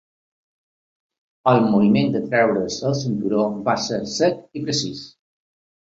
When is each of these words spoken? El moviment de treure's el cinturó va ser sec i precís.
El 1.51 1.61
moviment 1.67 2.09
de 2.17 2.23
treure's 2.25 2.81
el 2.91 2.99
cinturó 3.03 3.47
va 3.71 3.79
ser 3.87 4.05
sec 4.19 4.45
i 4.63 4.67
precís. 4.69 5.09